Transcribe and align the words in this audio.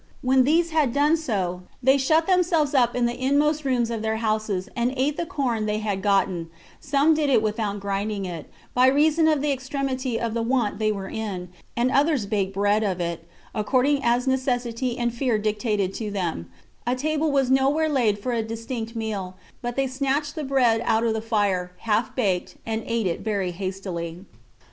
When 0.23 0.45
these 0.45 0.71
had 0.71 0.95
so 0.95 0.95
done, 1.35 1.67
they 1.83 1.99
shut 1.99 2.25
themselves 2.25 2.73
up 2.73 2.95
in 2.95 3.05
the 3.05 3.23
inmost 3.23 3.63
rooms 3.63 3.91
of 3.91 4.01
their 4.01 4.17
houses, 4.17 4.67
and 4.75 4.95
ate 4.97 5.15
the 5.15 5.27
corn 5.27 5.67
they 5.67 5.77
had 5.77 6.01
gotten; 6.01 6.49
some 6.79 7.13
did 7.13 7.29
it 7.29 7.43
without 7.43 7.79
grinding 7.79 8.25
it, 8.25 8.49
by 8.73 8.87
reason 8.87 9.27
of 9.27 9.43
the 9.43 9.51
extremity 9.51 10.19
of 10.19 10.33
the 10.33 10.41
want 10.41 10.79
they 10.79 10.91
were 10.91 11.07
in, 11.07 11.49
and 11.77 11.91
others 11.91 12.25
baked 12.25 12.55
bread 12.55 12.81
of 12.81 12.99
it, 12.99 13.29
according 13.53 14.03
as 14.03 14.25
necessity 14.27 14.97
and 14.97 15.13
fear 15.13 15.37
dictated 15.37 15.93
to 15.93 16.09
them: 16.09 16.49
a 16.87 16.95
table 16.95 17.31
was 17.31 17.51
no 17.51 17.69
where 17.69 17.87
laid 17.87 18.17
for 18.17 18.31
a 18.33 18.41
distinct 18.41 18.95
meal, 18.95 19.35
but 19.61 19.75
they 19.75 19.85
snatched 19.85 20.33
the 20.33 20.43
bread 20.43 20.81
out 20.83 21.03
of 21.03 21.13
the 21.13 21.21
fire, 21.21 21.73
half 21.81 22.15
baked, 22.15 22.55
and 22.65 22.81
ate 22.87 23.05
it 23.05 23.19
very 23.21 23.51
hastily. 23.51 24.25